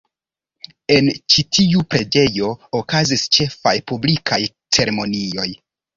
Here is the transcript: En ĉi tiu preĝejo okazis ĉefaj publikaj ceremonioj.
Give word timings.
En 0.93 1.09
ĉi 1.33 1.43
tiu 1.57 1.83
preĝejo 1.93 2.49
okazis 2.79 3.27
ĉefaj 3.37 3.75
publikaj 3.93 4.41
ceremonioj. 4.79 5.51